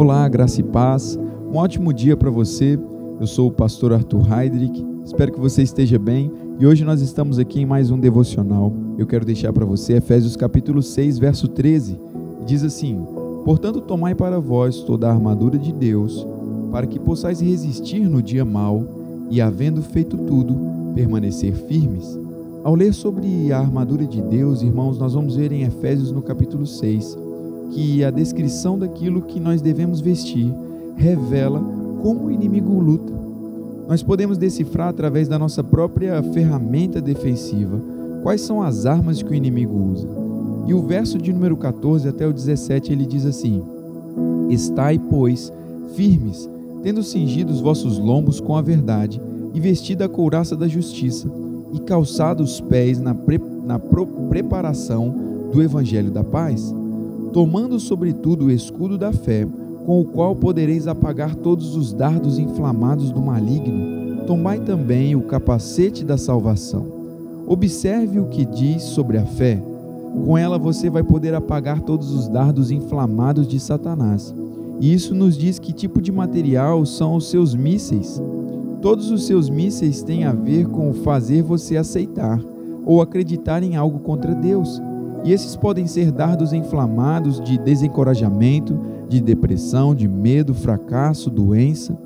Olá, 0.00 0.26
graça 0.26 0.58
e 0.62 0.64
paz. 0.64 1.18
Um 1.52 1.58
ótimo 1.58 1.92
dia 1.92 2.16
para 2.16 2.30
você. 2.30 2.78
Eu 3.20 3.26
sou 3.26 3.48
o 3.48 3.52
pastor 3.52 3.92
Arthur 3.92 4.26
Heidrich. 4.32 4.82
Espero 5.04 5.30
que 5.30 5.38
você 5.38 5.62
esteja 5.62 5.98
bem 5.98 6.32
e 6.58 6.64
hoje 6.64 6.86
nós 6.86 7.02
estamos 7.02 7.38
aqui 7.38 7.60
em 7.60 7.66
mais 7.66 7.90
um 7.90 8.00
devocional. 8.00 8.72
Eu 8.96 9.06
quero 9.06 9.26
deixar 9.26 9.52
para 9.52 9.66
você 9.66 9.98
Efésios 9.98 10.36
capítulo 10.36 10.82
6, 10.82 11.18
verso 11.18 11.48
13. 11.48 11.98
Diz 12.46 12.64
assim: 12.64 13.06
Portanto, 13.44 13.82
tomai 13.82 14.14
para 14.14 14.40
vós 14.40 14.80
toda 14.80 15.06
a 15.06 15.12
armadura 15.12 15.58
de 15.58 15.70
Deus, 15.70 16.26
para 16.72 16.86
que 16.86 16.98
possais 16.98 17.42
resistir 17.42 18.08
no 18.08 18.22
dia 18.22 18.42
mau 18.42 18.82
e, 19.30 19.38
havendo 19.38 19.82
feito 19.82 20.16
tudo, 20.16 20.56
permanecer 20.94 21.52
firmes. 21.52 22.18
Ao 22.64 22.74
ler 22.74 22.94
sobre 22.94 23.52
a 23.52 23.58
armadura 23.58 24.06
de 24.06 24.22
Deus, 24.22 24.62
irmãos, 24.62 24.98
nós 24.98 25.12
vamos 25.12 25.36
ver 25.36 25.52
em 25.52 25.64
Efésios 25.64 26.10
no 26.10 26.22
capítulo 26.22 26.66
6 26.66 27.28
que 27.70 28.04
a 28.04 28.10
descrição 28.10 28.78
daquilo 28.78 29.22
que 29.22 29.38
nós 29.38 29.62
devemos 29.62 30.00
vestir 30.00 30.52
revela 30.96 31.60
como 32.02 32.26
o 32.26 32.30
inimigo 32.30 32.78
luta. 32.78 33.12
Nós 33.88 34.02
podemos 34.02 34.38
decifrar 34.38 34.88
através 34.88 35.28
da 35.28 35.38
nossa 35.38 35.62
própria 35.64 36.22
ferramenta 36.22 37.00
defensiva 37.00 37.80
quais 38.22 38.40
são 38.40 38.62
as 38.62 38.86
armas 38.86 39.22
que 39.22 39.30
o 39.30 39.34
inimigo 39.34 39.74
usa. 39.74 40.08
E 40.66 40.74
o 40.74 40.82
verso 40.82 41.18
de 41.18 41.32
número 41.32 41.56
14 41.56 42.08
até 42.08 42.26
o 42.26 42.32
17 42.32 42.92
ele 42.92 43.06
diz 43.06 43.24
assim: 43.24 43.62
Estai, 44.48 44.98
pois, 44.98 45.52
firmes, 45.94 46.48
tendo 46.82 47.02
cingido 47.02 47.52
os 47.52 47.60
vossos 47.60 47.98
lombos 47.98 48.40
com 48.40 48.56
a 48.56 48.62
verdade, 48.62 49.20
e 49.52 49.58
vestida 49.58 50.04
a 50.04 50.08
couraça 50.08 50.54
da 50.54 50.68
justiça, 50.68 51.28
e 51.72 51.80
calçado 51.80 52.42
os 52.42 52.60
pés 52.60 53.00
na, 53.00 53.14
pre 53.14 53.40
na 53.64 53.78
preparação 53.78 55.14
do 55.52 55.62
evangelho 55.62 56.10
da 56.10 56.22
paz 56.22 56.74
tomando 57.32 57.78
sobretudo 57.78 58.46
o 58.46 58.50
escudo 58.50 58.98
da 58.98 59.12
fé, 59.12 59.46
com 59.86 60.00
o 60.00 60.04
qual 60.04 60.34
podereis 60.34 60.86
apagar 60.86 61.34
todos 61.34 61.76
os 61.76 61.92
dardos 61.92 62.38
inflamados 62.38 63.10
do 63.10 63.20
maligno, 63.20 64.24
tomai 64.26 64.60
também 64.60 65.16
o 65.16 65.22
capacete 65.22 66.04
da 66.04 66.18
salvação. 66.18 66.86
Observe 67.46 68.20
o 68.20 68.26
que 68.26 68.44
diz 68.44 68.82
sobre 68.82 69.18
a 69.18 69.24
fé. 69.24 69.60
Com 70.24 70.36
ela 70.36 70.58
você 70.58 70.90
vai 70.90 71.02
poder 71.02 71.34
apagar 71.34 71.80
todos 71.80 72.12
os 72.12 72.28
dardos 72.28 72.70
inflamados 72.70 73.46
de 73.46 73.58
Satanás. 73.58 74.34
E 74.80 74.92
isso 74.92 75.14
nos 75.14 75.36
diz 75.36 75.58
que 75.58 75.72
tipo 75.72 76.00
de 76.00 76.10
material 76.10 76.84
são 76.84 77.14
os 77.14 77.28
seus 77.28 77.54
mísseis. 77.54 78.20
Todos 78.82 79.10
os 79.10 79.26
seus 79.26 79.48
mísseis 79.50 80.02
têm 80.02 80.24
a 80.24 80.32
ver 80.32 80.66
com 80.66 80.92
fazer 80.94 81.42
você 81.42 81.76
aceitar 81.76 82.40
ou 82.84 83.02
acreditar 83.02 83.62
em 83.62 83.76
algo 83.76 83.98
contra 84.00 84.34
Deus 84.34 84.80
e 85.24 85.32
esses 85.32 85.56
podem 85.56 85.86
ser 85.86 86.10
dardos 86.10 86.52
inflamados 86.52 87.40
de 87.40 87.58
desencorajamento, 87.58 88.78
de 89.08 89.20
depressão, 89.20 89.94
de 89.94 90.08
medo, 90.08 90.54
fracasso, 90.54 91.28
doença, 91.28 91.96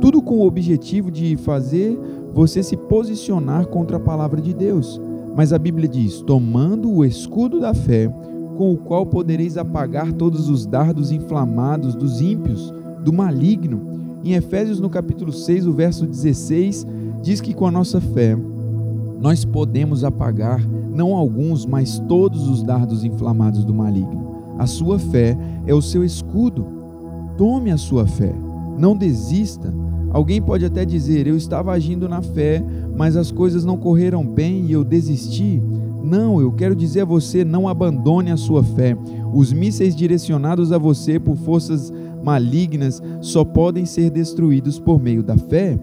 tudo 0.00 0.20
com 0.20 0.36
o 0.38 0.46
objetivo 0.46 1.10
de 1.10 1.36
fazer 1.36 1.98
você 2.32 2.62
se 2.62 2.76
posicionar 2.76 3.66
contra 3.66 3.96
a 3.96 4.00
palavra 4.00 4.40
de 4.40 4.52
Deus. 4.52 5.00
Mas 5.34 5.52
a 5.52 5.58
Bíblia 5.58 5.88
diz: 5.88 6.20
tomando 6.20 6.90
o 6.90 7.04
escudo 7.04 7.60
da 7.60 7.74
fé, 7.74 8.08
com 8.56 8.72
o 8.72 8.76
qual 8.76 9.06
podereis 9.06 9.56
apagar 9.56 10.12
todos 10.12 10.48
os 10.48 10.66
dardos 10.66 11.10
inflamados 11.10 11.94
dos 11.94 12.20
ímpios, 12.20 12.72
do 13.02 13.12
maligno. 13.12 13.80
Em 14.24 14.34
Efésios, 14.34 14.78
no 14.78 14.88
capítulo 14.88 15.32
6, 15.32 15.66
o 15.66 15.72
verso 15.72 16.06
16, 16.06 16.86
diz 17.22 17.40
que 17.40 17.54
com 17.54 17.66
a 17.66 17.70
nossa 17.70 18.00
fé 18.00 18.36
nós 19.20 19.44
podemos 19.44 20.04
apagar 20.04 20.60
não 20.94 21.14
alguns, 21.14 21.64
mas 21.64 21.98
todos 22.08 22.48
os 22.48 22.62
dardos 22.62 23.04
inflamados 23.04 23.64
do 23.64 23.74
maligno. 23.74 24.42
A 24.58 24.66
sua 24.66 24.98
fé 24.98 25.36
é 25.66 25.74
o 25.74 25.82
seu 25.82 26.04
escudo. 26.04 26.66
Tome 27.38 27.70
a 27.70 27.76
sua 27.76 28.06
fé, 28.06 28.32
não 28.78 28.96
desista. 28.96 29.72
Alguém 30.10 30.40
pode 30.40 30.64
até 30.64 30.84
dizer: 30.84 31.26
Eu 31.26 31.36
estava 31.36 31.72
agindo 31.72 32.08
na 32.08 32.20
fé, 32.20 32.62
mas 32.94 33.16
as 33.16 33.30
coisas 33.30 33.64
não 33.64 33.76
correram 33.78 34.24
bem 34.24 34.66
e 34.66 34.72
eu 34.72 34.84
desisti. 34.84 35.60
Não, 36.04 36.40
eu 36.40 36.52
quero 36.52 36.76
dizer 36.76 37.00
a 37.00 37.06
você: 37.06 37.44
não 37.44 37.66
abandone 37.66 38.30
a 38.30 38.36
sua 38.36 38.62
fé. 38.62 38.96
Os 39.32 39.52
mísseis 39.52 39.96
direcionados 39.96 40.72
a 40.72 40.78
você 40.78 41.18
por 41.18 41.36
forças 41.36 41.92
malignas 42.22 43.02
só 43.22 43.44
podem 43.44 43.86
ser 43.86 44.10
destruídos 44.10 44.78
por 44.78 45.00
meio 45.00 45.22
da 45.22 45.36
fé. 45.36 45.78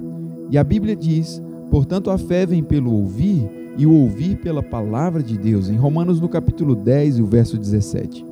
E 0.52 0.58
a 0.58 0.64
Bíblia 0.64 0.96
diz: 0.96 1.42
portanto, 1.72 2.12
a 2.12 2.18
fé 2.18 2.46
vem 2.46 2.62
pelo 2.62 2.94
ouvir 2.94 3.59
e 3.78 3.86
o 3.86 3.94
ouvir 3.94 4.36
pela 4.38 4.62
palavra 4.62 5.24
de 5.24 5.38
Deus, 5.38 5.70
em 5.70 5.76
Romanos 5.76 6.20
no 6.20 6.28
capítulo 6.28 6.76
10 6.76 7.18
e 7.18 7.22
o 7.22 7.26
verso 7.26 7.58
17. 7.58 8.26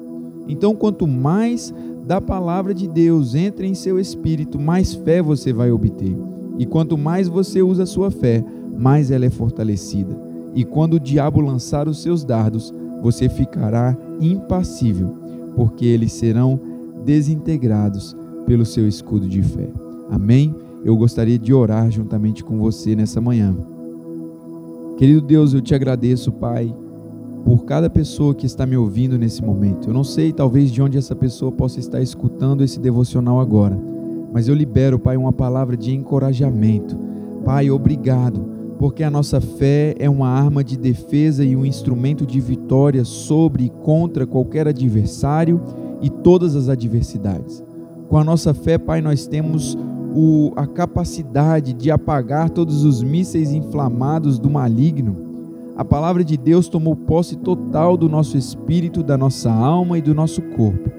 Então, 0.47 0.75
quanto 0.75 1.07
mais 1.07 1.73
da 2.05 2.21
palavra 2.21 2.73
de 2.73 2.87
Deus 2.87 3.35
entra 3.35 3.65
em 3.65 3.73
seu 3.73 3.99
espírito, 3.99 4.59
mais 4.59 4.93
fé 4.93 5.21
você 5.21 5.51
vai 5.51 5.71
obter. 5.71 6.15
E 6.57 6.65
quanto 6.65 6.97
mais 6.97 7.27
você 7.27 7.61
usa 7.61 7.83
a 7.83 7.87
sua 7.87 8.09
fé, 8.09 8.43
mais 8.77 9.11
ela 9.11 9.25
é 9.25 9.29
fortalecida. 9.29 10.17
E 10.55 10.63
quando 10.63 10.93
o 10.93 10.99
diabo 10.99 11.41
lançar 11.41 11.87
os 11.87 12.01
seus 12.01 12.23
dardos, 12.23 12.73
você 13.01 13.29
ficará 13.29 13.95
impassível, 14.19 15.15
porque 15.55 15.85
eles 15.85 16.13
serão 16.13 16.59
desintegrados 17.05 18.15
pelo 18.45 18.65
seu 18.65 18.87
escudo 18.87 19.27
de 19.27 19.43
fé. 19.43 19.67
Amém? 20.09 20.55
Eu 20.83 20.95
gostaria 20.95 21.37
de 21.37 21.53
orar 21.53 21.91
juntamente 21.91 22.43
com 22.43 22.57
você 22.57 22.95
nessa 22.95 23.19
manhã. 23.19 23.55
Querido 24.97 25.21
Deus, 25.21 25.53
eu 25.53 25.61
te 25.61 25.75
agradeço, 25.75 26.31
Pai, 26.31 26.73
por 27.45 27.65
cada 27.65 27.87
pessoa 27.87 28.33
que 28.33 28.47
está 28.47 28.65
me 28.65 28.75
ouvindo 28.75 29.15
nesse 29.15 29.43
momento. 29.43 29.89
Eu 29.89 29.93
não 29.93 30.03
sei, 30.03 30.33
talvez, 30.33 30.71
de 30.71 30.81
onde 30.81 30.97
essa 30.97 31.15
pessoa 31.15 31.51
possa 31.51 31.79
estar 31.79 32.01
escutando 32.01 32.63
esse 32.63 32.79
devocional 32.79 33.39
agora, 33.39 33.77
mas 34.33 34.47
eu 34.47 34.55
libero, 34.55 34.97
Pai, 34.97 35.15
uma 35.15 35.31
palavra 35.31 35.77
de 35.77 35.93
encorajamento. 35.93 36.97
Pai, 37.45 37.69
obrigado, 37.69 38.43
porque 38.79 39.03
a 39.03 39.11
nossa 39.11 39.39
fé 39.39 39.95
é 39.99 40.09
uma 40.09 40.29
arma 40.29 40.63
de 40.63 40.75
defesa 40.75 41.45
e 41.45 41.55
um 41.55 41.63
instrumento 41.63 42.25
de 42.25 42.39
vitória 42.39 43.05
sobre 43.05 43.65
e 43.65 43.69
contra 43.69 44.25
qualquer 44.25 44.67
adversário 44.67 45.61
e 46.01 46.09
todas 46.09 46.55
as 46.55 46.69
adversidades. 46.69 47.63
Com 48.09 48.17
a 48.17 48.23
nossa 48.23 48.51
fé, 48.51 48.79
Pai, 48.79 48.99
nós 48.99 49.27
temos 49.27 49.77
o, 50.19 50.51
a 50.55 50.65
capacidade 50.65 51.73
de 51.73 51.91
apagar 51.91 52.49
todos 52.49 52.83
os 52.83 53.03
mísseis 53.03 53.51
inflamados 53.51 54.39
do 54.39 54.49
maligno. 54.49 55.15
A 55.77 55.85
palavra 55.85 56.23
de 56.23 56.35
Deus 56.35 56.67
tomou 56.67 56.95
posse 56.95 57.35
total 57.35 57.95
do 57.95 58.09
nosso 58.09 58.35
espírito, 58.35 59.03
da 59.03 59.15
nossa 59.15 59.51
alma 59.51 59.99
e 59.99 60.01
do 60.01 60.15
nosso 60.15 60.41
corpo. 60.41 60.89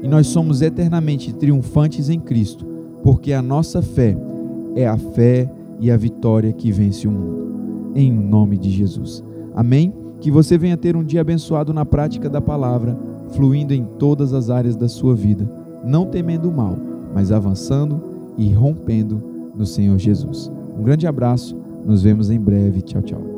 E 0.00 0.06
nós 0.06 0.28
somos 0.28 0.62
eternamente 0.62 1.32
triunfantes 1.32 2.08
em 2.08 2.20
Cristo, 2.20 2.64
porque 3.02 3.32
a 3.32 3.42
nossa 3.42 3.82
fé 3.82 4.16
é 4.76 4.86
a 4.86 4.96
fé 4.96 5.50
e 5.80 5.90
a 5.90 5.96
vitória 5.96 6.52
que 6.52 6.70
vence 6.70 7.08
o 7.08 7.10
mundo. 7.10 7.90
Em 7.96 8.12
nome 8.12 8.56
de 8.56 8.70
Jesus. 8.70 9.24
Amém? 9.56 9.92
Que 10.20 10.30
você 10.30 10.56
venha 10.56 10.76
ter 10.76 10.94
um 10.94 11.02
dia 11.02 11.20
abençoado 11.20 11.74
na 11.74 11.84
prática 11.84 12.30
da 12.30 12.40
palavra, 12.40 12.96
fluindo 13.32 13.74
em 13.74 13.84
todas 13.98 14.32
as 14.32 14.50
áreas 14.50 14.76
da 14.76 14.88
sua 14.88 15.16
vida, 15.16 15.50
não 15.84 16.06
temendo 16.06 16.48
o 16.48 16.56
mal, 16.56 16.76
mas 17.12 17.32
avançando 17.32 18.07
e 18.38 18.52
rompendo 18.52 19.20
no 19.54 19.66
Senhor 19.66 19.98
Jesus. 19.98 20.50
Um 20.78 20.82
grande 20.84 21.06
abraço, 21.06 21.56
nos 21.84 22.02
vemos 22.02 22.30
em 22.30 22.38
breve. 22.38 22.80
Tchau, 22.80 23.02
tchau. 23.02 23.37